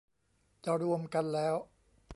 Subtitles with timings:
[0.65, 1.55] จะรวมกันแล้ว